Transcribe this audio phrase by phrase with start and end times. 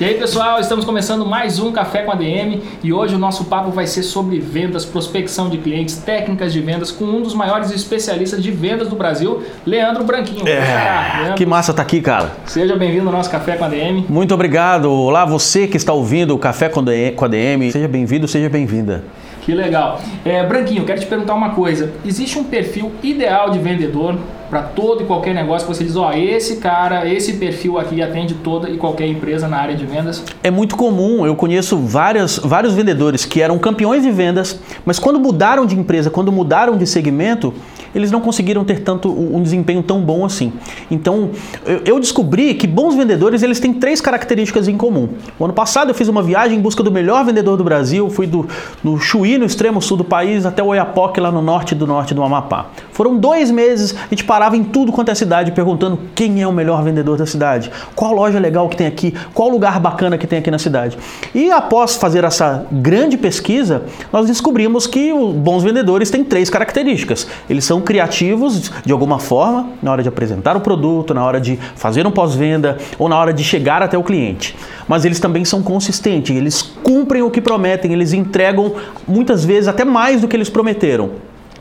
[0.00, 3.46] E aí pessoal, estamos começando mais um Café com a DM e hoje o nosso
[3.46, 7.72] papo vai ser sobre vendas, prospecção de clientes, técnicas de vendas com um dos maiores
[7.72, 10.46] especialistas de vendas do Brasil, Leandro Branquinho.
[10.46, 12.30] É, Leandro, que massa tá aqui, cara.
[12.46, 14.06] Seja bem-vindo ao nosso Café com a DM.
[14.08, 14.88] Muito obrigado.
[14.88, 16.78] Olá, você que está ouvindo o Café com
[17.24, 17.72] a DM.
[17.72, 19.02] Seja bem-vindo, seja bem-vinda.
[19.42, 20.00] Que legal.
[20.24, 21.92] É, Branquinho, quero te perguntar uma coisa.
[22.04, 24.14] Existe um perfil ideal de vendedor
[24.48, 28.34] para todo e qualquer negócio que você diz, ó, esse cara, esse perfil aqui atende
[28.34, 30.24] toda e qualquer empresa na área de vendas?
[30.42, 35.20] É muito comum, eu conheço várias, vários vendedores que eram campeões de vendas, mas quando
[35.20, 37.52] mudaram de empresa, quando mudaram de segmento,
[37.94, 40.52] eles não conseguiram ter tanto um desempenho tão bom assim.
[40.90, 41.30] Então,
[41.84, 45.08] eu descobri que bons vendedores eles têm três características em comum.
[45.38, 48.26] O ano passado eu fiz uma viagem em busca do melhor vendedor do Brasil, fui
[48.26, 48.46] do
[48.82, 52.22] no Chuí, no extremo sul do país, até Oiapoque, lá no norte do norte do
[52.22, 52.66] Amapá.
[52.92, 56.52] Foram dois meses, a gente parava em tudo quanto é cidade perguntando quem é o
[56.52, 60.38] melhor vendedor da cidade, qual loja legal que tem aqui, qual lugar bacana que tem
[60.38, 60.98] aqui na cidade.
[61.34, 67.26] E após fazer essa grande pesquisa, nós descobrimos que os bons vendedores têm três características.
[67.48, 71.58] Eles são criativos de alguma forma na hora de apresentar o produto, na hora de
[71.76, 74.56] fazer um pós-venda ou na hora de chegar até o cliente.
[74.86, 78.74] Mas eles também são consistentes, eles cumprem o que prometem, eles entregam
[79.06, 81.10] muitas vezes até mais do que eles prometeram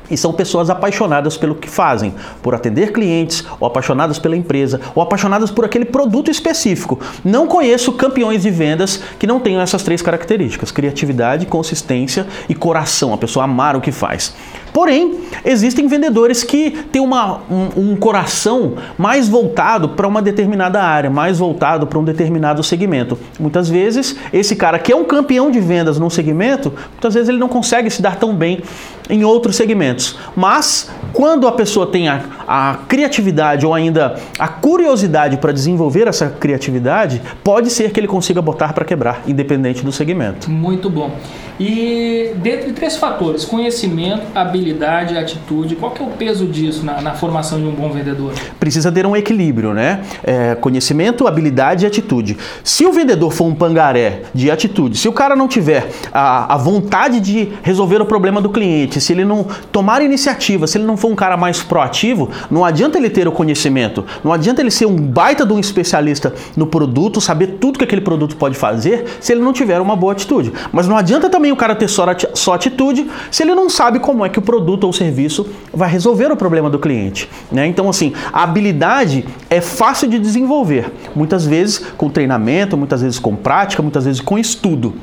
[0.09, 5.03] e são pessoas apaixonadas pelo que fazem, por atender clientes, ou apaixonadas pela empresa, ou
[5.03, 6.99] apaixonadas por aquele produto específico.
[7.23, 13.13] Não conheço campeões de vendas que não tenham essas três características: criatividade, consistência e coração,
[13.13, 14.35] a pessoa amar o que faz.
[14.77, 21.09] Porém, existem vendedores que têm uma, um, um coração mais voltado para uma determinada área,
[21.09, 23.17] mais voltado para um determinado segmento.
[23.39, 27.39] Muitas vezes, esse cara que é um campeão de vendas num segmento, muitas vezes ele
[27.39, 28.61] não consegue se dar tão bem
[29.09, 30.15] em outros segmentos.
[30.35, 36.29] Mas, quando a pessoa tem a, a criatividade ou ainda a curiosidade para desenvolver essa
[36.29, 40.51] criatividade, pode ser que ele consiga botar para quebrar, independente do segmento.
[40.51, 41.15] Muito bom.
[41.59, 47.01] E dentre três fatores, conhecimento, habilidade e atitude, qual que é o peso disso na,
[47.01, 48.33] na formação de um bom vendedor?
[48.59, 50.01] Precisa ter um equilíbrio, né?
[50.23, 52.37] É, conhecimento, habilidade e atitude.
[52.63, 56.57] Se o vendedor for um pangaré de atitude, se o cara não tiver a, a
[56.57, 60.97] vontade de resolver o problema do cliente, se ele não tomar iniciativa, se ele não
[60.97, 64.85] for um cara mais proativo, não adianta ele ter o conhecimento, não adianta ele ser
[64.85, 69.31] um baita de um especialista no produto, saber tudo que aquele produto pode fazer, se
[69.31, 70.51] ele não tiver uma boa atitude.
[70.71, 74.25] Mas não adianta também o cara ter só, só atitude se ele não sabe como
[74.25, 77.29] é que o produto ou serviço vai resolver o problema do cliente.
[77.51, 77.67] Né?
[77.67, 83.35] Então, assim, a habilidade é fácil de desenvolver, muitas vezes com treinamento, muitas vezes com
[83.35, 84.95] prática, muitas vezes com estudo.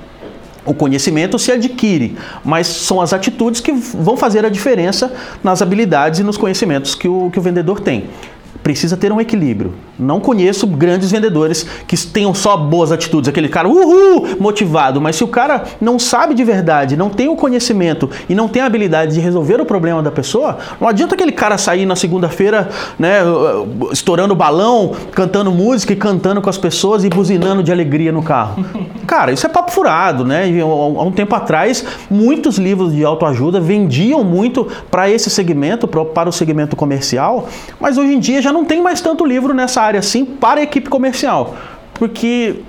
[0.67, 6.21] O conhecimento se adquire, mas são as atitudes que vão fazer a diferença nas habilidades
[6.21, 8.05] e nos conhecimentos que o, que o vendedor tem
[8.65, 9.75] precisa ter um equilíbrio.
[9.99, 15.23] Não conheço grandes vendedores que tenham só boas atitudes, aquele cara uhul, motivado, mas se
[15.23, 19.15] o cara não sabe de verdade, não tem o conhecimento e não tem a habilidade
[19.15, 23.19] de resolver o problema da pessoa, não adianta aquele cara sair na segunda-feira, né,
[23.93, 28.65] estourando balão, cantando música e cantando com as pessoas e buzinando de alegria no carro.
[29.07, 30.45] Cara, isso é papo furado, né?
[30.61, 36.33] Há um tempo atrás, muitos livros de autoajuda vendiam muito para esse segmento, para o
[36.33, 37.47] segmento comercial,
[37.79, 40.63] mas hoje em dia já não tem mais tanto livro nessa área assim para a
[40.63, 41.55] equipe comercial.
[41.93, 42.61] Porque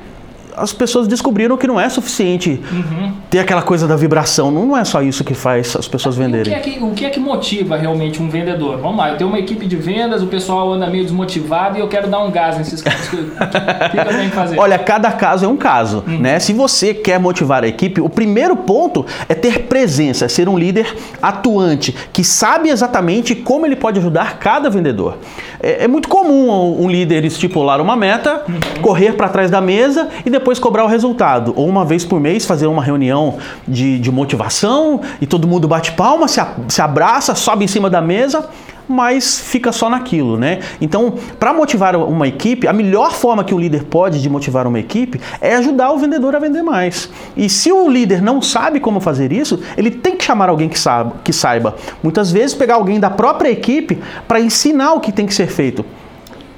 [0.57, 3.11] as pessoas descobriram que não é suficiente uhum.
[3.29, 4.51] ter aquela coisa da vibração.
[4.51, 6.53] Não é só isso que faz as pessoas venderem.
[6.53, 8.77] O que, é que, o que, é que, motiva realmente um vendedor?
[8.77, 11.87] Vamos lá, eu tenho uma equipe de vendas, o pessoal anda meio desmotivado e eu
[11.87, 13.07] quero dar um gás nesses caras.
[13.07, 14.59] o que, eu tenho que fazer?
[14.59, 16.03] Olha, cada caso é um caso.
[16.07, 16.19] Uhum.
[16.19, 16.39] Né?
[16.39, 20.57] Se você quer motivar a equipe, o primeiro ponto é ter presença, é ser um
[20.57, 25.17] líder atuante, que sabe exatamente como ele pode ajudar cada vendedor.
[25.61, 28.81] É, é muito comum um líder estipular uma meta, uhum.
[28.81, 31.53] correr para trás da mesa e depois depois cobrar o resultado.
[31.55, 35.93] Ou uma vez por mês fazer uma reunião de, de motivação e todo mundo bate
[35.93, 38.47] palma, se, a, se abraça, sobe em cima da mesa
[38.87, 40.59] mas fica só naquilo, né?
[40.79, 44.79] Então, para motivar uma equipe, a melhor forma que um líder pode de motivar uma
[44.79, 47.09] equipe é ajudar o vendedor a vender mais.
[47.35, 50.77] E se o líder não sabe como fazer isso, ele tem que chamar alguém que
[50.77, 51.13] saiba.
[51.23, 51.75] Que saiba.
[52.03, 55.83] Muitas vezes pegar alguém da própria equipe para ensinar o que tem que ser feito.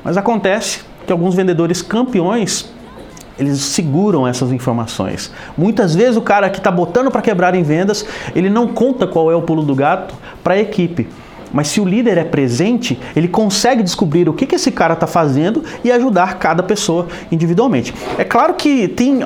[0.04, 2.75] Mas acontece que alguns vendedores campeões
[3.39, 5.31] eles seguram essas informações.
[5.57, 8.06] Muitas vezes o cara que está botando para quebrar em vendas,
[8.36, 11.07] ele não conta qual é o pulo do gato para a equipe.
[11.51, 15.07] Mas se o líder é presente, ele consegue descobrir o que, que esse cara está
[15.07, 17.94] fazendo e ajudar cada pessoa individualmente.
[18.17, 19.19] É claro que tem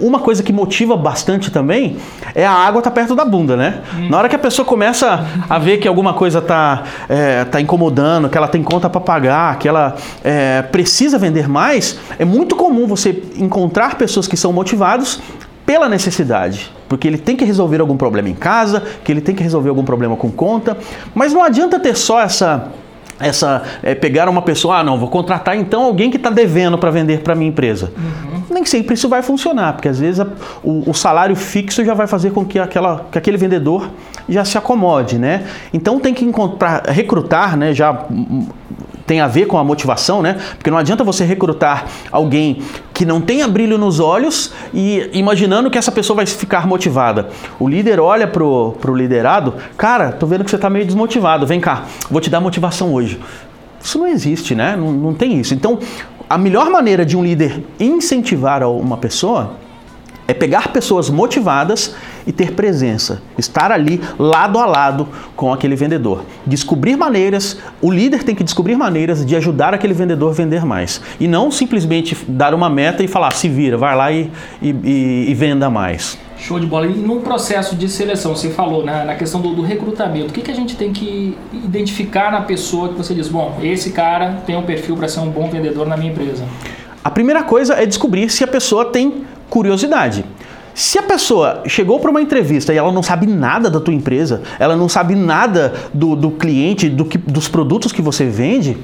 [0.00, 1.96] uma coisa que motiva bastante também
[2.34, 3.80] é a água tá perto da bunda, né?
[4.08, 8.28] Na hora que a pessoa começa a ver que alguma coisa está é, tá incomodando,
[8.28, 12.86] que ela tem conta para pagar, que ela é, precisa vender mais, é muito comum
[12.86, 15.20] você encontrar pessoas que são motivados
[15.70, 19.42] pela necessidade, porque ele tem que resolver algum problema em casa, que ele tem que
[19.44, 20.76] resolver algum problema com conta,
[21.14, 22.72] mas não adianta ter só essa
[23.20, 26.90] essa é, pegar uma pessoa, ah, não, vou contratar então alguém que está devendo para
[26.90, 27.92] vender para minha empresa.
[27.96, 28.42] Uhum.
[28.50, 30.26] Nem sempre isso vai funcionar, porque às vezes a,
[30.64, 33.88] o, o, salário fixo já vai fazer com que, aquela, que aquele vendedor
[34.28, 35.44] já se acomode, né?
[35.72, 37.72] Então tem que encontrar, recrutar, né?
[37.72, 38.06] Já
[39.10, 40.36] tem a ver com a motivação, né?
[40.56, 42.62] Porque não adianta você recrutar alguém
[42.94, 47.28] que não tenha brilho nos olhos e imaginando que essa pessoa vai ficar motivada.
[47.58, 51.58] O líder olha pro, pro liderado, cara, tô vendo que você tá meio desmotivado, vem
[51.58, 53.18] cá, vou te dar motivação hoje.
[53.82, 54.76] Isso não existe, né?
[54.76, 55.54] Não, não tem isso.
[55.54, 55.80] Então,
[56.28, 59.56] a melhor maneira de um líder incentivar uma pessoa
[60.30, 61.92] é pegar pessoas motivadas
[62.24, 66.22] e ter presença, estar ali lado a lado com aquele vendedor.
[66.46, 71.00] Descobrir maneiras, o líder tem que descobrir maneiras de ajudar aquele vendedor a vender mais.
[71.18, 74.30] E não simplesmente dar uma meta e falar, se vira, vai lá e,
[74.62, 76.16] e, e venda mais.
[76.38, 76.86] Show de bola.
[76.86, 80.42] E num processo de seleção, você falou né, na questão do, do, recrutamento, o que,
[80.42, 84.56] que a gente tem que identificar na pessoa que você diz, bom, esse cara tem
[84.56, 86.44] um perfil para ser um bom vendedor na minha empresa?
[87.02, 90.24] A primeira coisa é descobrir se a pessoa tem curiosidade.
[90.74, 94.42] Se a pessoa chegou para uma entrevista e ela não sabe nada da tua empresa,
[94.58, 98.76] ela não sabe nada do, do cliente, do que, dos produtos que você vende,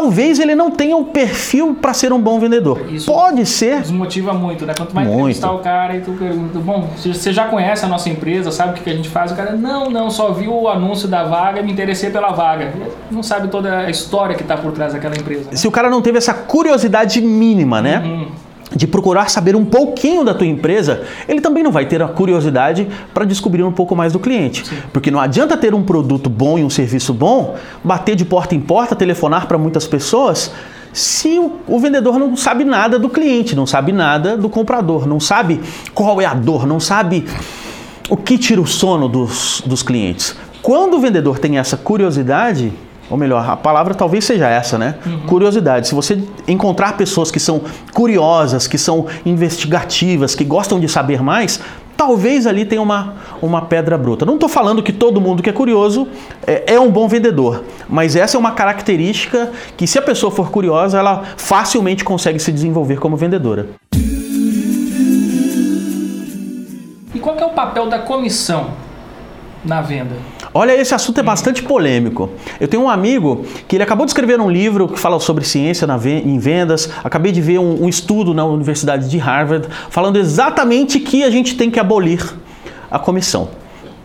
[0.00, 2.86] talvez ele não tenha o perfil para ser um bom vendedor.
[2.90, 3.82] Isso Pode ser.
[3.82, 4.72] Desmotiva muito, né?
[4.74, 5.20] Quanto mais muito.
[5.20, 8.82] entrevistar o cara e tu pergunta, bom, você já conhece a nossa empresa, sabe o
[8.82, 9.30] que a gente faz?
[9.30, 12.72] O cara, não, não, só viu o anúncio da vaga e me interessei pela vaga.
[13.10, 15.50] Não sabe toda a história que está por trás daquela empresa.
[15.50, 15.56] Né?
[15.56, 17.98] Se o cara não teve essa curiosidade mínima, né?
[18.02, 18.39] Uhum
[18.74, 22.86] de procurar saber um pouquinho da tua empresa, ele também não vai ter a curiosidade
[23.12, 24.66] para descobrir um pouco mais do cliente.
[24.66, 24.76] Sim.
[24.92, 28.60] Porque não adianta ter um produto bom e um serviço bom, bater de porta em
[28.60, 30.52] porta, telefonar para muitas pessoas,
[30.92, 35.20] se o, o, vendedor não sabe nada do cliente, não sabe nada do comprador, não
[35.20, 35.60] sabe
[35.94, 37.24] qual é a dor, não sabe
[38.08, 40.36] o que tira o sono dos, dos clientes.
[40.62, 42.72] Quando o vendedor tem essa curiosidade,
[43.10, 44.94] ou melhor, a palavra talvez seja essa, né?
[45.04, 45.20] Uhum.
[45.26, 45.88] Curiosidade.
[45.88, 47.62] Se você encontrar pessoas que são
[47.92, 51.60] curiosas, que são investigativas, que gostam de saber mais,
[51.96, 54.24] talvez ali tenha uma, uma pedra bruta.
[54.24, 56.08] Não estou falando que todo mundo que é curioso
[56.46, 60.50] é, é, um bom vendedor, mas essa é uma característica que, se a pessoa for
[60.50, 63.66] curiosa, ela facilmente consegue se desenvolver como vendedora.
[67.12, 68.70] E qual é o papel da comissão
[69.64, 70.14] na venda?
[70.52, 72.28] Olha, esse assunto é bastante polêmico.
[72.58, 75.86] Eu tenho um amigo que ele acabou de escrever um livro que fala sobre ciência
[76.24, 76.90] em vendas.
[77.04, 81.56] Acabei de ver um, um estudo na Universidade de Harvard falando exatamente que a gente
[81.56, 82.34] tem que abolir
[82.90, 83.48] a comissão.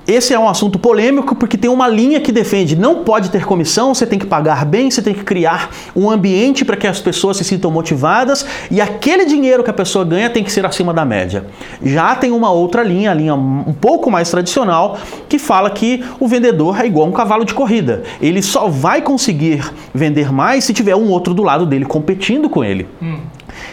[0.08, 3.94] Esse é um assunto polêmico porque tem uma linha que defende não pode ter comissão,
[3.94, 7.38] você tem que pagar bem, você tem que criar um ambiente para que as pessoas
[7.38, 11.04] se sintam motivadas e aquele dinheiro que a pessoa ganha tem que ser acima da
[11.04, 11.46] média.
[11.84, 16.28] Já tem uma outra linha, a linha um pouco mais tradicional, que fala que o
[16.28, 18.04] vendedor é igual um cavalo de corrida.
[18.22, 19.64] Ele só vai conseguir
[19.94, 22.88] vender mais se tiver um outro do lado dele competindo com ele.
[23.02, 23.20] Hum.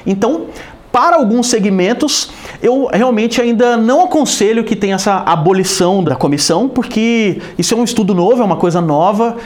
[0.06, 0.47] Então,
[0.92, 2.30] para alguns segmentos,
[2.62, 7.82] eu realmente ainda não aconselho que tenha essa abolição da comissão, porque isso é um
[7.82, 9.37] estudo novo, é uma coisa nova.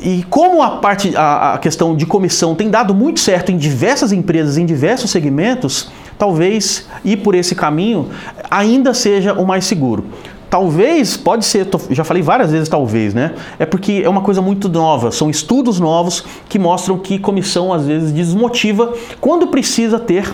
[0.00, 4.12] E como a parte a, a questão de comissão tem dado muito certo em diversas
[4.12, 8.10] empresas, em diversos segmentos, talvez ir por esse caminho
[8.48, 10.04] ainda seja o mais seguro.
[10.48, 13.34] Talvez, pode ser, já falei várias vezes talvez, né?
[13.58, 17.84] É porque é uma coisa muito nova, são estudos novos que mostram que comissão às
[17.84, 20.32] vezes desmotiva quando precisa ter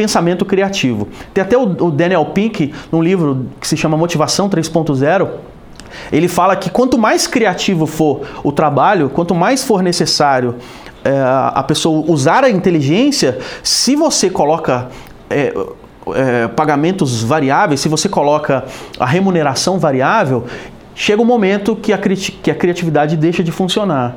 [0.00, 1.08] pensamento criativo.
[1.34, 5.28] Tem até o Daniel Pink, num livro que se chama Motivação 3.0,
[6.10, 10.54] ele fala que quanto mais criativo for o trabalho, quanto mais for necessário
[11.04, 14.88] é, a pessoa usar a inteligência, se você coloca
[15.28, 15.52] é,
[16.14, 18.64] é, pagamentos variáveis, se você coloca
[18.98, 20.46] a remuneração variável,
[20.94, 24.16] chega um momento que a, que a criatividade deixa de funcionar.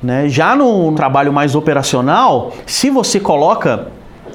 [0.00, 0.28] Né?
[0.28, 3.88] Já no trabalho mais operacional, se você coloca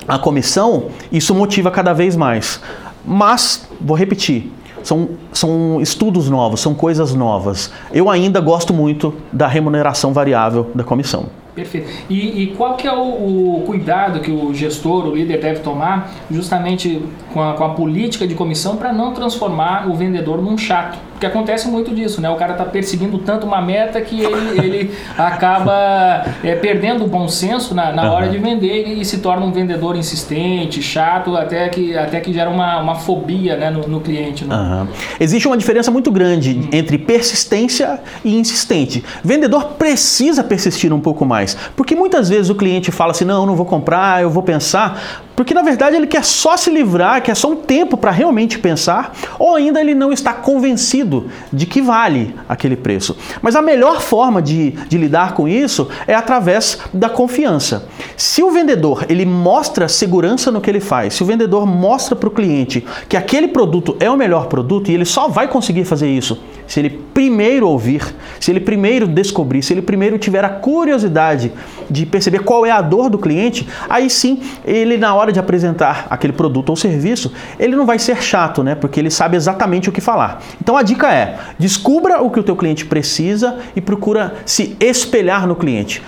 [0.10, 2.60] a comissão, isso motiva cada vez mais.
[3.06, 4.52] Mas, vou repetir,
[4.84, 7.72] são, são estudos novos, são coisas novas.
[7.92, 11.28] Eu ainda gosto muito da remuneração variável da comissão.
[11.56, 11.90] Perfeito.
[12.10, 16.10] E, e qual que é o, o, cuidado que o gestor, o líder deve tomar
[16.32, 17.02] justamente
[17.34, 20.98] com a, com a política de comissão para não transformar o vendedor num chato?
[21.20, 22.30] Porque acontece muito disso, né?
[22.30, 27.28] O cara está perseguindo tanto uma meta que ele, ele acaba é, perdendo o bom
[27.28, 28.12] senso na, na uhum.
[28.12, 32.50] hora de vender e se torna um vendedor insistente, chato, até que, até que gera
[32.50, 34.46] uma, uma fobia né, no, no cliente.
[34.46, 34.56] Né?
[34.56, 34.88] Uhum.
[35.20, 36.70] Existe uma diferença muito grande uhum.
[36.72, 39.04] entre persistência e insistente.
[39.22, 43.58] Vendedor precisa persistir um pouco mais, porque muitas vezes o cliente fala assim: não, não
[43.58, 45.26] vou comprar, eu vou pensar.
[45.36, 49.14] Porque na verdade ele quer só se livrar, quer só um tempo para realmente pensar,
[49.38, 51.09] ou ainda ele não está convencido
[51.52, 53.16] de que vale aquele preço.
[53.42, 57.88] Mas a melhor forma de, de lidar com isso é através da confiança.
[58.16, 62.30] Se o vendedor ele mostra segurança no que ele faz, se o vendedor mostra para
[62.30, 66.10] o cliente que aquele produto é o melhor produto e ele só vai conseguir fazer
[66.10, 66.40] isso
[66.70, 71.52] se ele primeiro ouvir, se ele primeiro descobrir, se ele primeiro tiver a curiosidade
[71.90, 76.06] de perceber qual é a dor do cliente, aí sim ele na hora de apresentar
[76.12, 78.76] aquele produto ou serviço, ele não vai ser chato, né?
[78.76, 80.44] Porque ele sabe exatamente o que falar.
[80.62, 85.48] Então a dica é: descubra o que o teu cliente precisa e procura se espelhar
[85.48, 86.04] no cliente.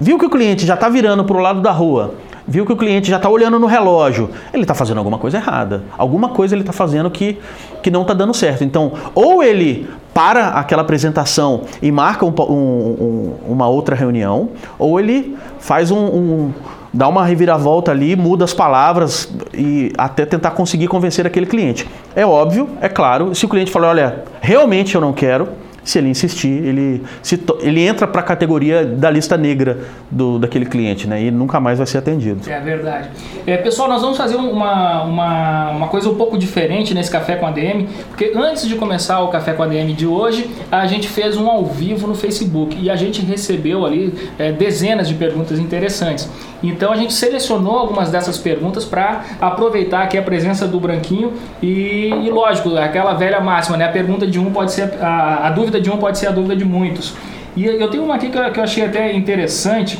[0.00, 2.14] Viu que o cliente já está virando para o lado da rua,
[2.48, 5.84] viu que o cliente já está olhando no relógio, ele está fazendo alguma coisa errada.
[5.98, 7.38] Alguma coisa ele está fazendo que,
[7.82, 8.64] que não está dando certo.
[8.64, 15.36] Então, ou ele para aquela apresentação e marca um, um, uma outra reunião, ou ele
[15.60, 16.52] faz um, um
[16.92, 21.86] dá uma reviravolta ali, muda as palavras e até tentar conseguir convencer aquele cliente.
[22.16, 25.48] É óbvio, é claro, se o cliente falar, olha, realmente eu não quero,
[25.88, 29.78] se ele insistir, ele, se ele entra para a categoria da lista negra
[30.10, 31.22] do, daquele cliente, né?
[31.22, 32.42] E nunca mais vai ser atendido.
[32.46, 33.08] É verdade.
[33.46, 37.46] É, pessoal, nós vamos fazer uma, uma, uma coisa um pouco diferente nesse Café com
[37.46, 41.08] a DM, porque antes de começar o Café com a DM de hoje, a gente
[41.08, 45.58] fez um ao vivo no Facebook e a gente recebeu ali é, dezenas de perguntas
[45.58, 46.28] interessantes.
[46.62, 52.08] Então a gente selecionou algumas dessas perguntas para aproveitar aqui a presença do Branquinho e,
[52.08, 53.84] e, lógico, aquela velha máxima, né?
[53.84, 56.56] A pergunta de um pode ser a, a dúvida de um pode ser a dúvida
[56.56, 57.14] de muitos.
[57.56, 59.98] E eu tenho uma aqui que eu, que eu achei até interessante,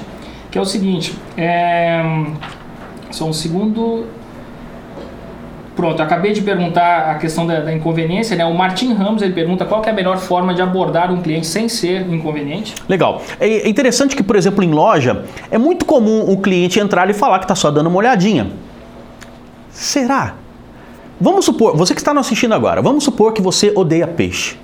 [0.51, 2.03] que é o seguinte, é,
[3.11, 4.07] só um segundo,
[5.79, 8.45] Pronto, acabei de perguntar a questão da, da, inconveniência, né?
[8.45, 11.69] O Martin Ramos ele pergunta qual é a melhor forma de abordar um cliente sem
[11.69, 12.75] ser inconveniente.
[12.89, 13.23] Legal.
[13.39, 17.39] É interessante que, por exemplo, em loja, é muito comum o cliente entrar e falar
[17.39, 18.51] que está só dando uma olhadinha.
[19.71, 20.35] Será?
[21.21, 24.57] Vamos supor, você que está nos assistindo agora, vamos supor que você odeia peixe.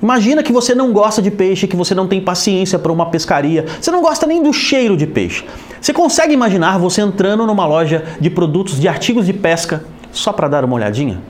[0.00, 3.66] Imagina que você não gosta de peixe, que você não tem paciência para uma pescaria,
[3.80, 5.44] você não gosta nem do cheiro de peixe.
[5.80, 10.48] Você consegue imaginar você entrando numa loja de produtos de artigos de pesca só para
[10.48, 11.20] dar uma olhadinha?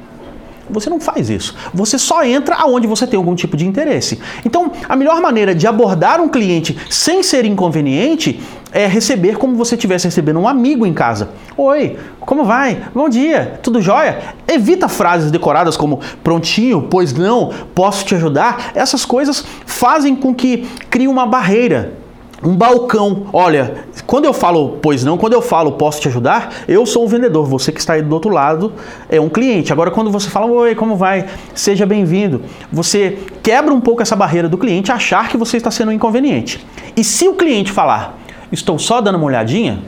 [0.73, 1.55] Você não faz isso.
[1.75, 4.21] Você só entra aonde você tem algum tipo de interesse.
[4.45, 8.41] Então, a melhor maneira de abordar um cliente sem ser inconveniente
[8.73, 11.31] é receber como você estivesse recebendo um amigo em casa.
[11.57, 12.85] Oi, como vai?
[12.95, 14.35] Bom dia, tudo jóia?
[14.47, 18.71] Evita frases decoradas como prontinho, pois não, posso te ajudar.
[18.75, 22.00] Essas coisas fazem com que crie uma barreira
[22.43, 23.27] um balcão.
[23.33, 27.09] Olha, quando eu falo, pois não, quando eu falo posso te ajudar, eu sou o
[27.09, 28.73] vendedor, você que está aí do outro lado
[29.09, 29.73] é um cliente.
[29.73, 31.27] Agora, quando você fala, oi, como vai?
[31.55, 32.43] Seja bem-vindo,
[32.73, 36.65] você quebra um pouco essa barreira do cliente achar que você está sendo inconveniente.
[36.97, 38.19] E se o cliente falar,
[38.51, 39.81] estou só dando uma olhadinha,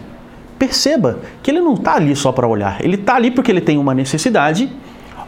[0.58, 3.78] perceba que ele não está ali só para olhar, ele está ali porque ele tem
[3.78, 4.70] uma necessidade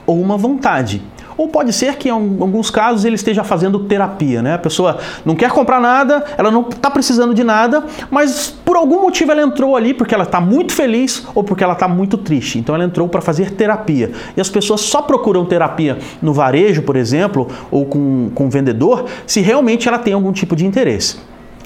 [0.06, 1.02] ou uma vontade.
[1.36, 4.54] Ou pode ser que em alguns casos ele esteja fazendo terapia, né?
[4.54, 9.02] A pessoa não quer comprar nada, ela não está precisando de nada, mas por algum
[9.02, 12.58] motivo ela entrou ali porque ela está muito feliz ou porque ela está muito triste.
[12.58, 14.12] Então ela entrou para fazer terapia.
[14.36, 19.06] E as pessoas só procuram terapia no varejo, por exemplo, ou com, com um vendedor,
[19.26, 21.16] se realmente ela tem algum tipo de interesse.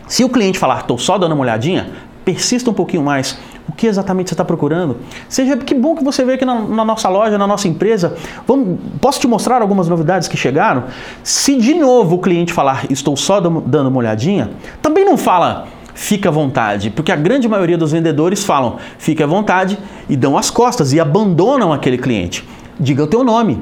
[0.07, 1.91] Se o cliente falar, estou só dando uma olhadinha,
[2.25, 4.97] persista um pouquinho mais, o que exatamente você está procurando.
[5.29, 8.17] Seja que bom que você veio aqui na, na nossa loja, na nossa empresa.
[8.47, 10.85] Vamos, posso te mostrar algumas novidades que chegaram?
[11.23, 16.29] Se de novo o cliente falar estou só dando uma olhadinha, também não fala fica
[16.29, 19.77] à vontade, porque a grande maioria dos vendedores falam fica à vontade
[20.09, 22.49] e dão as costas e abandonam aquele cliente.
[22.79, 23.61] Diga o teu nome,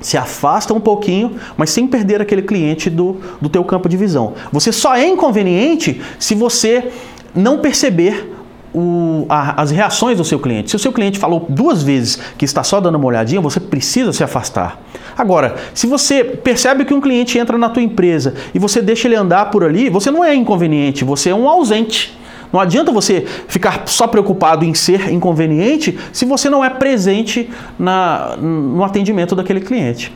[0.00, 4.34] se afasta um pouquinho, mas sem perder aquele cliente do, do teu campo de visão.
[4.52, 6.92] Você só é inconveniente se você
[7.34, 8.32] não perceber
[8.74, 10.70] o, a, as reações do seu cliente.
[10.70, 14.12] Se o seu cliente falou duas vezes que está só dando uma olhadinha, você precisa
[14.12, 14.80] se afastar.
[15.16, 19.16] Agora, se você percebe que um cliente entra na tua empresa e você deixa ele
[19.16, 22.16] andar por ali, você não é inconveniente, você é um ausente.
[22.52, 27.48] Não adianta você ficar só preocupado em ser inconveniente se você não é presente
[27.78, 30.12] na, no atendimento daquele cliente.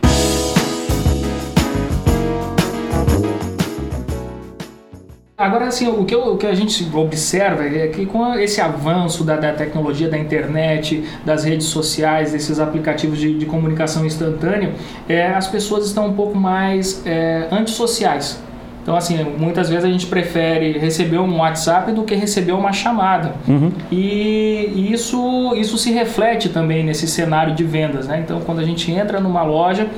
[5.38, 9.22] Agora, assim, o que, eu, o que a gente observa é que com esse avanço
[9.22, 14.72] da, da tecnologia, da internet, das redes sociais, desses aplicativos de, de comunicação instantânea,
[15.06, 18.40] é, as pessoas estão um pouco mais é, antissociais.
[18.82, 23.34] Então, assim, muitas vezes a gente prefere receber um WhatsApp do que receber uma chamada.
[23.46, 23.72] Uhum.
[23.90, 28.20] E, isso, isso se reflete também nesse cenário de vendas, né?
[28.24, 29.88] Então, quando a gente entra numa loja,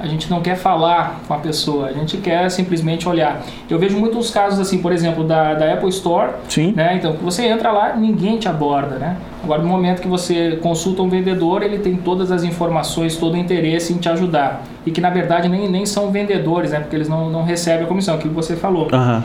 [0.00, 3.42] a gente não quer falar com a pessoa, a gente quer simplesmente olhar.
[3.68, 6.72] Eu vejo muitos casos assim, por exemplo, da, da Apple Store, Sim.
[6.76, 6.94] né?
[6.96, 9.16] Então, você entra lá, ninguém te aborda, né?
[9.42, 13.36] Agora, no momento que você consulta um vendedor, ele tem todas as informações, todo o
[13.36, 14.62] interesse em te ajudar.
[14.86, 16.80] E que, na verdade, nem, nem são vendedores, né?
[16.80, 18.88] Porque eles não, não recebem a comissão, aquilo que você falou.
[18.92, 19.22] Uhum.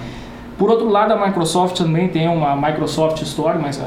[0.58, 3.84] Por outro lado, a Microsoft também tem uma Microsoft Store, mas é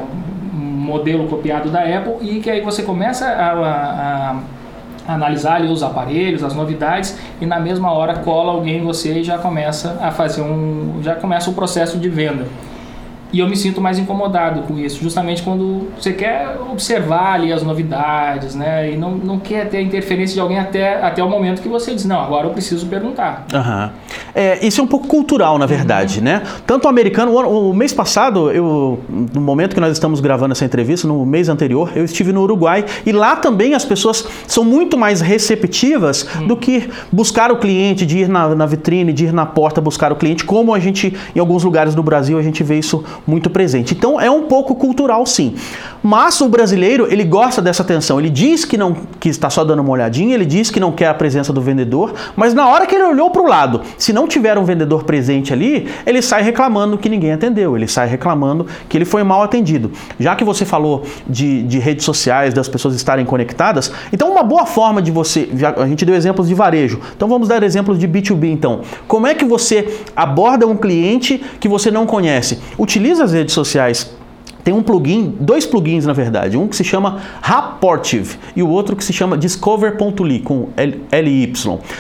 [0.55, 4.37] um modelo copiado da Apple, e que aí você começa a, a, a
[5.06, 9.98] analisar ali os aparelhos, as novidades e na mesma hora cola alguém você já começa
[10.00, 12.46] a fazer um, já começa o processo de venda.
[13.37, 17.62] E eu me sinto mais incomodado com isso, justamente quando você quer observar ali as
[17.62, 18.93] novidades, né?
[18.93, 22.07] E não, não quer ter interferência de alguém até, até o momento que você diz,
[22.07, 23.45] não, agora eu preciso perguntar.
[23.52, 23.90] Uhum.
[24.35, 26.25] É, isso é um pouco cultural, na verdade, uhum.
[26.25, 26.43] né?
[26.66, 30.64] Tanto o americano, o, o, mês passado, eu, no momento que nós estamos gravando essa
[30.64, 34.97] entrevista, no mês anterior, eu estive no Uruguai e lá também as pessoas são muito
[34.97, 36.47] mais receptivas uhum.
[36.47, 40.11] do que buscar o cliente, de ir na, na vitrine, de ir na porta buscar
[40.11, 43.50] o cliente, como a gente, em alguns lugares do Brasil, a gente vê isso muito
[43.50, 43.95] presente.
[43.95, 45.54] Então é um pouco cultural sim.
[46.02, 48.21] Mas o brasileiro, ele gosta dessa atenção.
[48.21, 51.09] Ele diz que não que está só dando uma olhadinha, ele diz que não quer
[51.09, 54.28] a presença do vendedor, mas na hora que ele olhou para o lado, se não
[54.28, 58.97] tiver um vendedor presente ali, ele sai reclamando que ninguém atendeu, ele sai reclamando que
[58.97, 59.90] ele foi mal atendido.
[60.21, 64.66] Já que você falou de, de redes sociais, das pessoas estarem conectadas, então uma boa
[64.66, 68.45] forma de você, a gente deu exemplos de varejo, então vamos dar exemplos de B2B
[68.45, 68.83] então.
[69.09, 72.61] Como é que você aborda um cliente que você não conhece?
[72.78, 74.10] Utilize utiliza as redes sociais
[74.64, 78.96] tem um plugin, dois plugins na verdade, um que se chama Rapportive e o outro
[78.96, 81.52] que se chama Discover.ly com LY.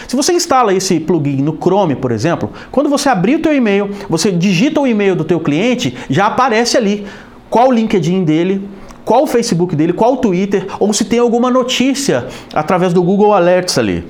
[0.08, 3.90] Se você instala esse plugin no Chrome, por exemplo, quando você abrir o teu e-mail,
[4.08, 7.06] você digita o e-mail do teu cliente, já aparece ali
[7.48, 8.68] qual o LinkedIn dele,
[9.04, 13.32] qual o Facebook dele, qual o Twitter, ou se tem alguma notícia através do Google
[13.32, 14.04] Alerts ali.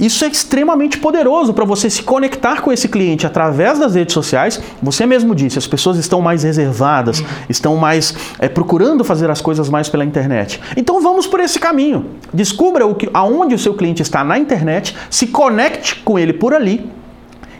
[0.00, 4.60] Isso é extremamente poderoso para você se conectar com esse cliente através das redes sociais.
[4.82, 9.68] Você mesmo disse, as pessoas estão mais reservadas, estão mais é, procurando fazer as coisas
[9.68, 10.60] mais pela internet.
[10.76, 12.06] Então vamos por esse caminho.
[12.32, 16.54] Descubra o que, aonde o seu cliente está na internet, se conecte com ele por
[16.54, 16.90] ali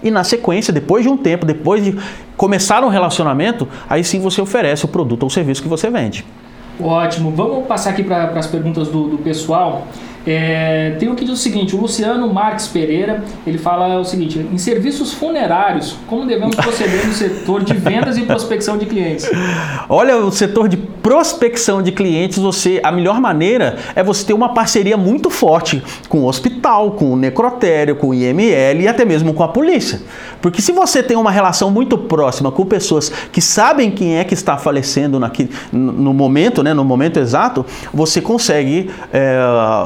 [0.03, 1.97] e na sequência, depois de um tempo, depois de
[2.37, 6.25] começar um relacionamento, aí sim você oferece o produto ou serviço que você vende.
[6.81, 7.31] Ótimo.
[7.31, 9.87] Vamos passar aqui para as perguntas do, do pessoal.
[10.27, 14.39] É, tem um que diz o seguinte, o Luciano Marques Pereira, ele fala o seguinte,
[14.39, 19.29] em serviços funerários, como devemos proceder no setor de vendas e prospecção de clientes?
[19.89, 24.55] Olha, o setor de prospecção de clientes, você a melhor maneira é você ter uma
[24.55, 29.35] parceria muito forte com o hospital, com o necrotério, com o IML e até mesmo
[29.35, 30.01] com a polícia.
[30.41, 34.35] Porque se você tem uma relação muito próxima com pessoas que sabem quem é que
[34.35, 39.39] está falecendo naquele, no momento, né, no momento exato, você consegue é,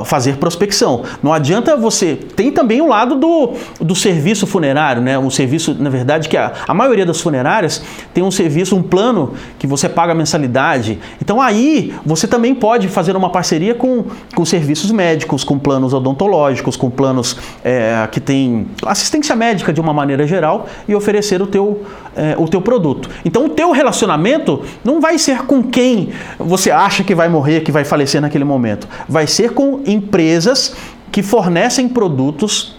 [0.04, 1.02] fazer fazer prospecção.
[1.22, 2.16] Não adianta você.
[2.16, 5.18] Tem também o lado do, do serviço funerário, né?
[5.18, 9.34] Um serviço, na verdade, que a, a maioria das funerárias tem um serviço, um plano
[9.58, 10.98] que você paga mensalidade.
[11.20, 16.76] Então aí você também pode fazer uma parceria com, com serviços médicos, com planos odontológicos,
[16.76, 21.84] com planos é, que tem assistência médica de uma maneira geral e oferecer o teu,
[22.16, 23.10] é, o teu produto.
[23.24, 27.70] Então o teu relacionamento não vai ser com quem você acha que vai morrer, que
[27.70, 28.88] vai falecer naquele momento.
[29.08, 30.74] Vai ser com empresas
[31.12, 32.76] que fornecem produtos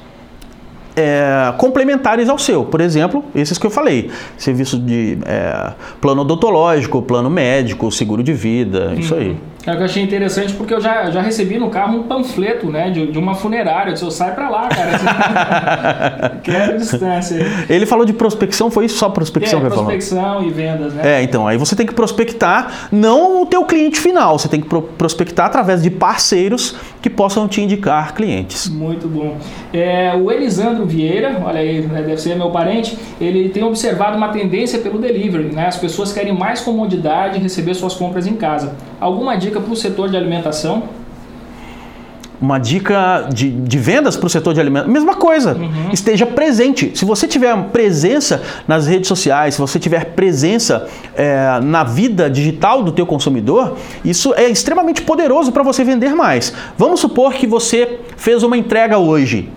[0.96, 2.66] é, complementares ao seu.
[2.66, 8.34] Por exemplo, esses que eu falei: serviço de é, plano odontológico, plano médico, seguro de
[8.34, 9.38] vida, isso aí.
[9.68, 12.90] É que eu achei interessante porque eu já, já recebi no carro um panfleto, né,
[12.90, 13.90] de, de uma funerária.
[13.90, 16.40] Eu disse, eu sai pra lá, cara.
[16.42, 17.46] Quero distância.
[17.70, 19.86] Ele falou de prospecção, foi isso só prospecção é, que ele falou?
[19.92, 21.20] prospecção e vendas, né?
[21.20, 24.68] É, então, aí você tem que prospectar não o teu cliente final, você tem que
[24.98, 28.70] prospectar através de parceiros que possam te indicar clientes.
[28.70, 29.38] Muito bom.
[29.74, 34.30] É, o Elisandro Vieira, olha aí, né, deve ser meu parente, ele tem observado uma
[34.30, 35.68] tendência pelo delivery, né?
[35.68, 38.76] As pessoas querem mais comodidade em receber suas compras em casa.
[39.00, 40.84] Alguma dica para o setor de alimentação?
[42.40, 44.94] Uma dica de, de vendas para o setor de alimentação?
[44.94, 45.90] Mesma coisa, uhum.
[45.92, 46.92] esteja presente.
[46.96, 52.84] Se você tiver presença nas redes sociais, se você tiver presença é, na vida digital
[52.84, 56.54] do teu consumidor, isso é extremamente poderoso para você vender mais.
[56.78, 59.50] Vamos supor que você fez uma entrega hoje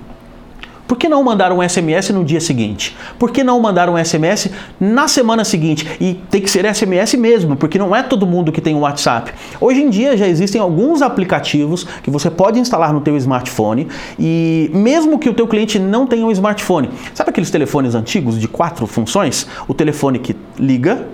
[0.90, 2.96] Por que não mandar um SMS no dia seguinte?
[3.16, 4.50] Por que não mandar um SMS
[4.81, 5.88] na semana seguinte?
[6.00, 9.33] E tem que ser SMS mesmo, porque não é todo mundo que tem o WhatsApp.
[9.61, 13.87] Hoje em dia já existem alguns aplicativos que você pode instalar no teu smartphone
[14.18, 18.48] e mesmo que o teu cliente não tenha um smartphone, sabe aqueles telefones antigos de
[18.48, 19.46] quatro funções?
[19.68, 21.07] O telefone que liga,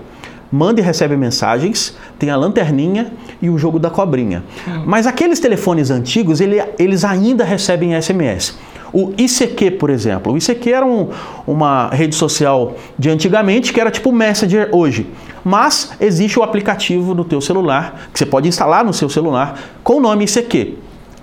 [0.50, 3.12] manda e recebe mensagens, tem a lanterninha
[3.42, 4.42] e o jogo da cobrinha.
[4.66, 4.84] Hum.
[4.86, 8.54] Mas aqueles telefones antigos, ele, eles ainda recebem SMS.
[8.96, 10.32] O ICQ, por exemplo.
[10.32, 11.10] O ICQ era um,
[11.46, 15.06] uma rede social de antigamente que era tipo Messenger hoje.
[15.44, 19.96] Mas existe o aplicativo no teu celular, que você pode instalar no seu celular, com
[19.96, 20.78] o nome ICQ.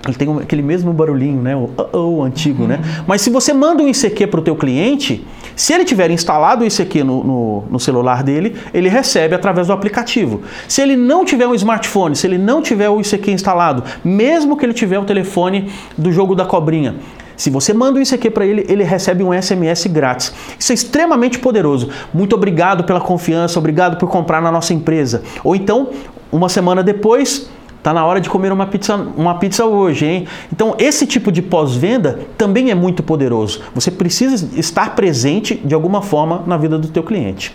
[0.05, 1.55] Ele tem aquele mesmo barulhinho, né?
[1.55, 2.75] O, o, o antigo, né?
[2.75, 2.81] uhum.
[2.81, 3.03] né?
[3.07, 6.67] Mas se você manda um ICQ para o teu cliente, se ele tiver instalado o
[6.67, 10.43] ICQ no, no, no, celular dele, ele recebe através do aplicativo.
[10.67, 14.63] Se ele não tiver um smartphone, se ele não tiver o ICQ instalado, mesmo que
[14.63, 16.97] ele tiver o telefone do jogo da cobrinha,
[17.43, 20.34] se você manda um ICQ para ele, ele recebe um SMS grátis.
[20.58, 21.89] Isso é extremamente poderoso.
[22.13, 25.23] Muito obrigado pela confiança, obrigado por comprar na nossa empresa.
[25.43, 25.89] Ou então,
[26.32, 27.49] uma semana depois,
[27.82, 30.27] Tá na hora de comer uma pizza, uma pizza hoje, hein?
[30.53, 33.60] Então, esse tipo de pós-venda também é muito poderoso.
[33.75, 37.51] Você precisa estar presente de alguma forma na vida do teu cliente.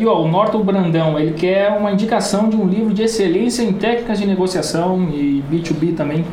[0.00, 3.70] E ó, o Norton Brandão, ele quer uma indicação de um livro de excelência em
[3.74, 6.24] técnicas de negociação e B2B também.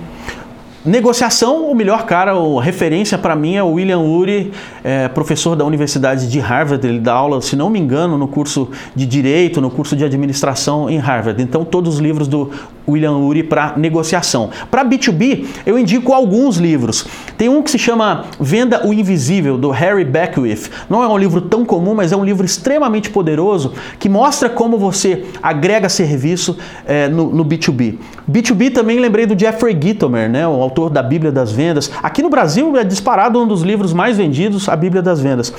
[0.85, 4.51] Negociação, o melhor cara, a referência para mim é o William Ury,
[4.83, 6.85] é, professor da Universidade de Harvard.
[6.87, 10.89] Ele dá aula, se não me engano, no curso de Direito, no curso de Administração
[10.89, 11.41] em Harvard.
[11.41, 12.51] Então, todos os livros do
[12.87, 14.49] William Ury para negociação.
[14.71, 17.05] Para B2B, eu indico alguns livros.
[17.37, 20.69] Tem um que se chama Venda o Invisível, do Harry Beckwith.
[20.89, 24.77] Não é um livro tão comum, mas é um livro extremamente poderoso que mostra como
[24.77, 27.97] você agrega serviço é, no, no, B2B.
[28.29, 31.91] B2B também lembrei do Jeffrey Gitomer, né, o autor da Bíblia das Vendas.
[32.03, 35.53] Aqui no Brasil é disparado um dos livros mais vendidos, a Bíblia das Vendas.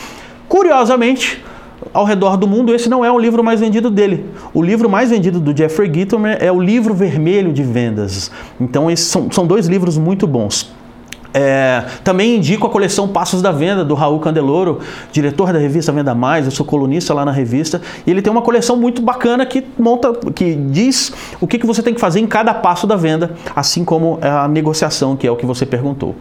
[0.49, 1.43] Curiosamente,
[1.93, 4.27] ao redor do mundo, esse não é o livro mais vendido dele.
[4.53, 8.31] O livro mais vendido do Jeffrey Gitomer é o livro vermelho de vendas.
[8.61, 10.73] Então, esses são, são dois livros muito bons.
[11.41, 14.81] É, também indico a coleção Passos da Venda, do Raul Candeloro,
[15.13, 18.43] diretor da revista Venda Mais, eu sou colunista lá na revista, e ele tem uma
[18.43, 22.27] coleção muito bacana que monta, que diz o que, que você tem que fazer em
[22.27, 26.17] cada passo da venda, assim como a negociação, que é o que você perguntou.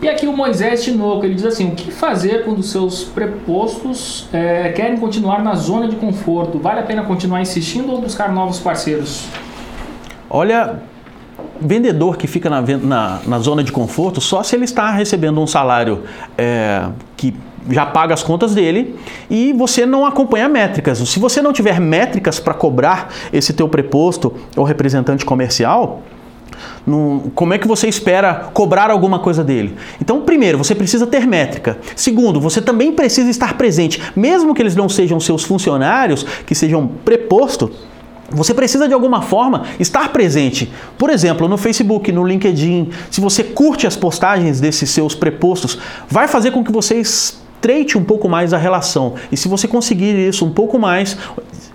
[0.00, 4.28] E aqui o Moisés Tinoco, ele diz assim, o que fazer quando os seus prepostos
[4.32, 6.60] é, querem continuar na zona de conforto?
[6.60, 9.26] Vale a pena continuar insistindo ou buscar novos parceiros?
[10.30, 10.76] Olha,
[11.60, 15.46] vendedor que fica na, na, na zona de conforto, só se ele está recebendo um
[15.46, 16.02] salário
[16.36, 17.34] é, que
[17.70, 18.96] já paga as contas dele
[19.28, 20.98] e você não acompanha métricas.
[20.98, 26.02] Se você não tiver métricas para cobrar esse teu preposto ou representante comercial,
[27.34, 29.76] como é que você espera cobrar alguma coisa dele?
[30.00, 31.78] Então, primeiro, você precisa ter métrica.
[31.94, 36.86] Segundo, você também precisa estar presente, mesmo que eles não sejam seus funcionários, que sejam
[37.04, 37.70] preposto.
[38.30, 40.70] Você precisa de alguma forma estar presente.
[40.98, 46.28] Por exemplo, no Facebook, no LinkedIn, se você curte as postagens desses seus prepostos, vai
[46.28, 46.96] fazer com que você
[47.58, 49.14] estreite um pouco mais a relação.
[49.30, 51.18] E se você conseguir isso um pouco mais,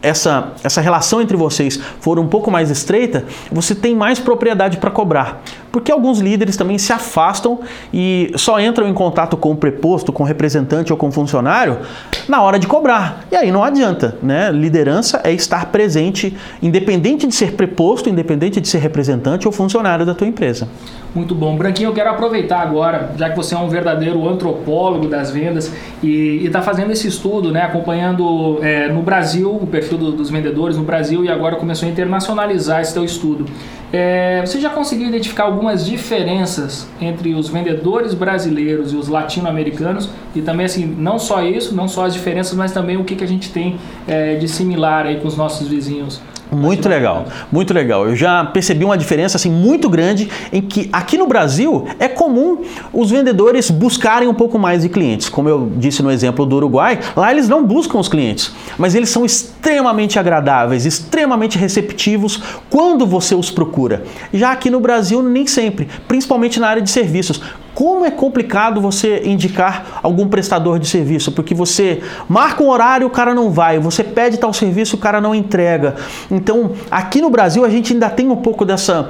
[0.01, 4.89] essa, essa relação entre vocês for um pouco mais estreita, você tem mais propriedade para
[4.89, 5.41] cobrar.
[5.71, 10.23] Porque alguns líderes também se afastam e só entram em contato com o preposto, com
[10.23, 11.79] o representante ou com o funcionário
[12.27, 13.25] na hora de cobrar.
[13.31, 14.51] E aí não adianta, né?
[14.51, 20.13] Liderança é estar presente, independente de ser preposto, independente de ser representante ou funcionário da
[20.13, 20.67] tua empresa.
[21.15, 21.55] Muito bom.
[21.55, 26.45] Branquinho, eu quero aproveitar agora, já que você é um verdadeiro antropólogo das vendas e
[26.45, 30.83] está fazendo esse estudo, né, acompanhando é, no Brasil o perfil do, dos vendedores no
[30.83, 33.45] Brasil e agora começou a internacionalizar esse teu estudo.
[33.91, 40.09] É, você já conseguiu identificar algumas diferenças entre os vendedores brasileiros e os latino-americanos?
[40.35, 43.23] E também, assim, não só isso, não só as diferenças, mas também o que, que
[43.23, 46.19] a gente tem é, de similar aí com os nossos vizinhos?
[46.55, 48.07] Muito legal, muito legal.
[48.07, 52.59] Eu já percebi uma diferença assim muito grande em que aqui no Brasil é comum
[52.91, 55.29] os vendedores buscarem um pouco mais de clientes.
[55.29, 59.09] Como eu disse no exemplo do Uruguai, lá eles não buscam os clientes, mas eles
[59.09, 64.03] são extremamente agradáveis, extremamente receptivos quando você os procura.
[64.33, 67.41] Já aqui no Brasil nem sempre, principalmente na área de serviços.
[67.73, 73.09] Como é complicado você indicar algum prestador de serviço, porque você marca um horário, o
[73.09, 75.95] cara não vai, você pede tal serviço, o cara não entrega.
[76.29, 79.09] Então, aqui no Brasil a gente ainda tem um pouco dessa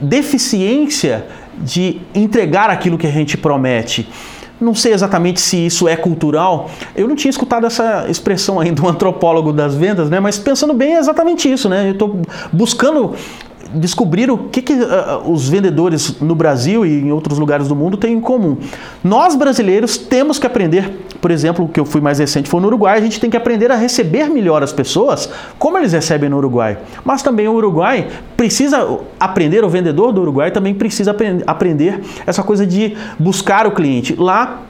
[0.00, 1.26] deficiência
[1.58, 4.08] de entregar aquilo que a gente promete.
[4.60, 6.70] Não sei exatamente se isso é cultural.
[6.94, 10.20] Eu não tinha escutado essa expressão ainda do antropólogo das vendas, né?
[10.20, 11.88] Mas pensando bem, é exatamente isso, né?
[11.88, 12.20] Eu estou
[12.52, 13.14] buscando
[13.74, 17.96] descobrir o que, que uh, os vendedores no Brasil e em outros lugares do mundo
[17.96, 18.56] têm em comum.
[19.02, 22.66] Nós brasileiros temos que aprender, por exemplo, o que eu fui mais recente foi no
[22.66, 26.36] Uruguai, a gente tem que aprender a receber melhor as pessoas, como eles recebem no
[26.36, 26.78] Uruguai.
[27.04, 31.14] Mas também o Uruguai precisa aprender, o vendedor do Uruguai também precisa
[31.46, 34.14] aprender essa coisa de buscar o cliente.
[34.16, 34.62] Lá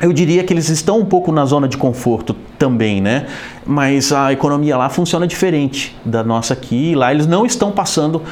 [0.00, 3.26] eu diria que eles estão um pouco na zona de conforto também, né?
[3.66, 6.94] Mas a economia lá funciona diferente da nossa aqui.
[6.94, 8.22] Lá eles não estão passando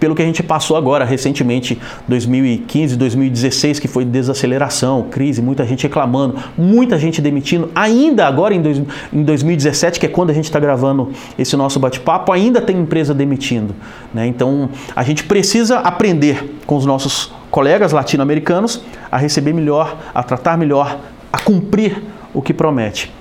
[0.00, 1.78] pelo que a gente passou agora recentemente,
[2.08, 7.70] 2015, 2016, que foi desaceleração, crise, muita gente reclamando, muita gente demitindo.
[7.72, 11.78] Ainda agora em, dois, em 2017, que é quando a gente está gravando esse nosso
[11.78, 13.74] bate-papo, ainda tem empresa demitindo.
[14.12, 14.26] Né?
[14.26, 20.58] Então a gente precisa aprender com os nossos colegas latino-americanos a receber melhor, a tratar
[20.58, 20.98] melhor,
[21.32, 22.02] a cumprir
[22.34, 23.12] o que promete.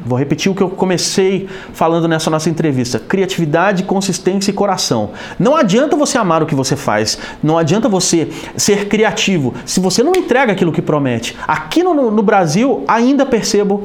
[0.00, 5.10] Vou repetir o que eu comecei falando nessa nossa entrevista: criatividade, consistência e coração.
[5.38, 10.02] Não adianta você amar o que você faz, não adianta você ser criativo se você
[10.02, 11.36] não entrega aquilo que promete.
[11.46, 13.84] Aqui no, no Brasil, ainda percebo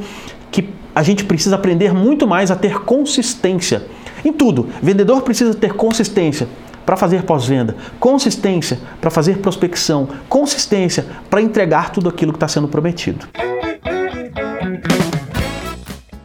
[0.49, 3.83] que a gente precisa aprender muito mais a ter consistência
[4.23, 4.69] em tudo.
[4.81, 6.47] Vendedor precisa ter consistência
[6.85, 12.67] para fazer pós-venda, consistência para fazer prospecção, consistência para entregar tudo aquilo que está sendo
[12.67, 13.27] prometido.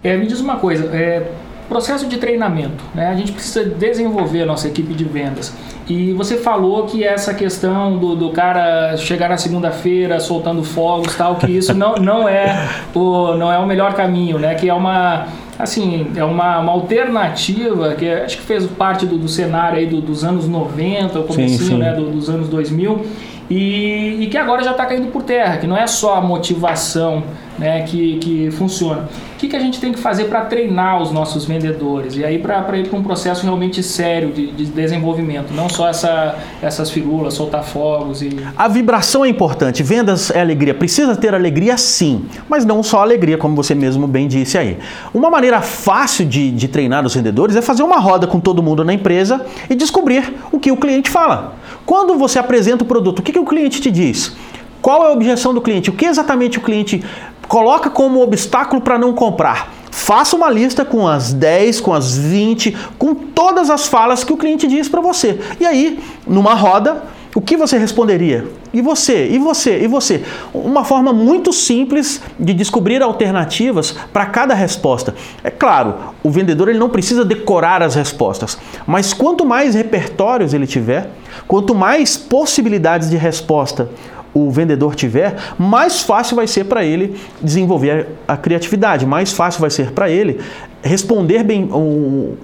[0.02, 1.32] É, me diz uma coisa, é,
[1.68, 3.08] processo de treinamento, né?
[3.08, 5.52] A gente precisa desenvolver a nossa equipe de vendas.
[5.88, 11.36] E você falou que essa questão do, do cara chegar na segunda-feira soltando fogos tal,
[11.36, 14.54] que isso não, não, é o, não é o melhor caminho, né?
[14.54, 15.26] Que é uma
[15.58, 19.86] assim, é uma, uma alternativa que é, acho que fez parte do, do cenário aí
[19.86, 23.06] do, dos anos 90, o comecinho Né, do, dos anos 2000
[23.48, 27.22] e, e que agora já está caindo por terra, que não é só a motivação
[27.58, 29.08] né, que, que funciona.
[29.34, 32.16] O que, que a gente tem que fazer para treinar os nossos vendedores?
[32.16, 36.36] E aí para ir para um processo realmente sério de, de, desenvolvimento, não só essa,
[36.62, 38.36] essas firulas, soltar fogos e...
[38.56, 40.74] A vibração é importante, vendas é alegria.
[40.74, 44.78] Precisa ter alegria sim, mas não só alegria, como você mesmo bem disse aí.
[45.12, 48.84] Uma maneira fácil de, de treinar os vendedores é fazer uma roda com todo mundo
[48.84, 51.56] na empresa e descobrir o que o cliente fala.
[51.84, 54.34] Quando você apresenta o produto, o que, que o cliente te diz?
[54.82, 55.90] Qual é a objeção do cliente?
[55.90, 57.04] O que exatamente o cliente
[57.48, 59.72] coloca como obstáculo para não comprar?
[59.90, 64.36] Faça uma lista com as 10, com as 20, com todas as falas que o
[64.36, 65.40] cliente diz para você.
[65.58, 67.04] E aí, numa roda,
[67.34, 68.46] o que você responderia?
[68.72, 69.28] E você?
[69.28, 69.80] E você?
[69.80, 70.22] E você?
[70.52, 75.14] Uma forma muito simples de descobrir alternativas para cada resposta.
[75.42, 80.66] É claro, o vendedor ele não precisa decorar as respostas, mas quanto mais repertórios ele
[80.66, 81.10] tiver,
[81.46, 83.88] Quanto mais possibilidades de resposta
[84.36, 89.70] o vendedor tiver, mais fácil vai ser para ele desenvolver a criatividade, mais fácil vai
[89.70, 90.40] ser para ele
[90.82, 91.68] responder bem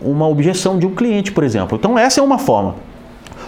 [0.00, 1.76] uma objeção de um cliente, por exemplo.
[1.76, 2.74] Então, essa é uma forma.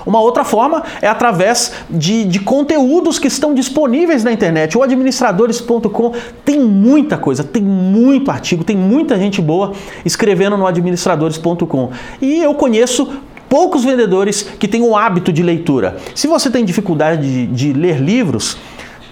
[0.07, 4.76] Uma outra forma é através de, de conteúdos que estão disponíveis na internet.
[4.76, 6.12] O administradores.com
[6.44, 9.72] tem muita coisa, tem muito artigo, tem muita gente boa
[10.04, 11.90] escrevendo no administradores.com.
[12.20, 13.09] E eu conheço
[13.54, 15.96] poucos vendedores que têm o hábito de leitura.
[16.12, 18.56] Se você tem dificuldade de, de ler livros,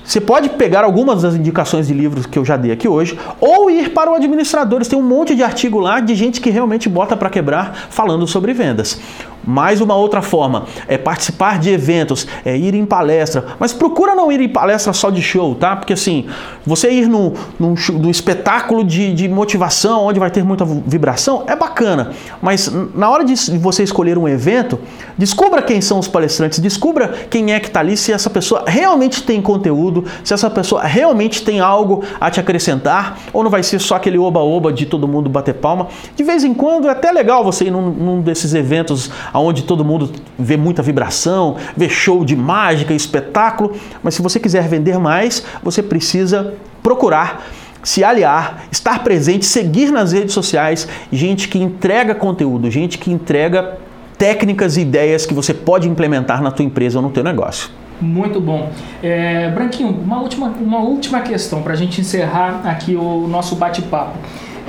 [0.04, 3.70] você pode pegar algumas das indicações de livros que eu já dei aqui hoje, ou
[3.70, 4.88] ir para o Administradores.
[4.88, 8.52] Tem um monte de artigo lá de gente que realmente bota para quebrar falando sobre
[8.52, 9.00] vendas.
[9.44, 14.30] Mais uma outra forma é participar de eventos, é ir em palestra, mas procura não
[14.30, 15.76] ir em palestra só de show, tá?
[15.76, 16.26] Porque assim,
[16.64, 21.56] você ir num, num, num espetáculo de, de motivação, onde vai ter muita vibração, é
[21.56, 24.78] bacana, mas na hora de você escolher um evento,
[25.18, 29.22] descubra quem são os palestrantes, descubra quem é que está ali, se essa pessoa realmente
[29.22, 33.80] tem conteúdo, se essa pessoa realmente tem algo a te acrescentar, ou não vai ser
[33.80, 35.88] só aquele oba-oba de todo mundo bater palma.
[36.16, 39.84] De vez em quando é até legal você ir num, num desses eventos onde todo
[39.84, 45.44] mundo vê muita vibração, vê show de mágica, espetáculo, mas se você quiser vender mais,
[45.62, 47.44] você precisa procurar
[47.82, 53.76] se aliar, estar presente, seguir nas redes sociais, gente que entrega conteúdo, gente que entrega
[54.16, 57.70] técnicas e ideias que você pode implementar na tua empresa ou no teu negócio.
[58.00, 58.70] Muito bom.
[59.02, 64.16] É, Branquinho, uma última, uma última questão para a gente encerrar aqui o nosso bate-papo.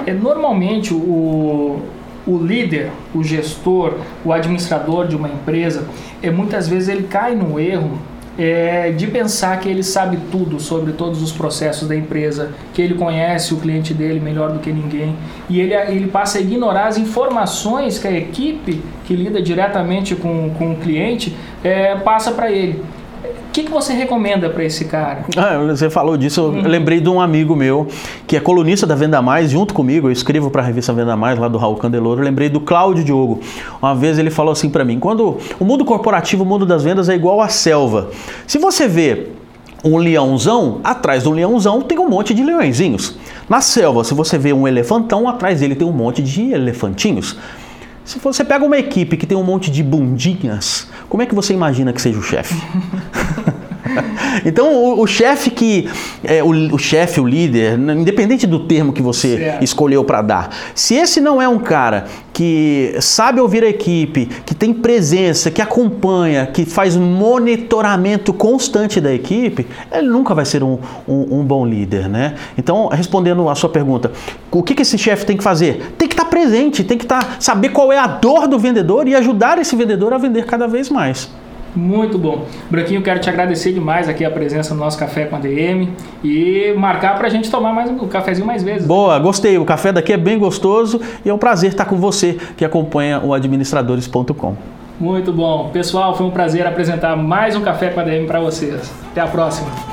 [0.06, 1.80] É, normalmente o,
[2.26, 5.88] o líder, o gestor, o administrador de uma empresa,
[6.22, 8.00] é, muitas vezes ele cai no erro
[8.38, 12.96] é, de pensar que ele sabe tudo sobre todos os processos da empresa, que ele
[12.96, 15.16] conhece o cliente dele melhor do que ninguém
[15.50, 20.50] e ele, ele passa a ignorar as informações que a equipe que lida diretamente com,
[20.58, 22.82] com o cliente é, passa para ele.
[23.24, 25.26] O que, que você recomenda para esse cara?
[25.38, 26.62] Ah, você falou disso, eu uhum.
[26.64, 27.88] lembrei de um amigo meu
[28.28, 31.38] que é colunista da Venda Mais, junto comigo, eu escrevo para a revista Venda Mais,
[31.38, 33.40] lá do Raul Candeloro, eu lembrei do Cláudio Diogo.
[33.82, 37.08] Uma vez ele falou assim para mim: quando o mundo corporativo, o mundo das vendas
[37.08, 38.10] é igual à selva.
[38.48, 39.28] Se você vê
[39.84, 43.18] um leãozão, atrás do leãozão tem um monte de leõezinhos.
[43.50, 47.38] Na selva, se você vê um elefantão, atrás dele tem um monte de elefantinhos.
[48.06, 51.54] Se você pega uma equipe que tem um monte de bundinhas, como é que você
[51.54, 52.54] imagina que seja o chefe?
[54.46, 55.90] então, o, o chefe que.
[56.24, 59.64] É, o, o chefe, o líder, independente do termo que você certo.
[59.64, 64.56] escolheu para dar, se esse não é um cara que sabe ouvir a equipe, que
[64.56, 70.80] tem presença, que acompanha, que faz monitoramento constante da equipe, ele nunca vai ser um,
[71.08, 72.34] um, um bom líder, né?
[72.58, 74.12] Então, respondendo a sua pergunta,
[74.52, 75.94] o que, que esse chefe tem que fazer?
[75.98, 78.58] Tem que estar tá presente, tem que estar, tá, saber qual é a dor do
[78.58, 81.30] vendedor e ajudar esse vendedor a vender cada vez mais.
[81.76, 82.46] Muito bom.
[82.70, 85.90] Branquinho, quero te agradecer demais aqui a presença no nosso Café com a DM
[86.24, 88.88] e marcar para a gente tomar mais um cafezinho mais vezes.
[88.88, 89.58] Boa, gostei.
[89.58, 93.20] O café daqui é bem gostoso e é um prazer estar com você que acompanha
[93.24, 94.56] o administradores.com.
[95.00, 95.70] Muito bom.
[95.70, 98.94] Pessoal, foi um prazer apresentar mais um Café com a DM para vocês.
[99.12, 99.93] Até a próxima.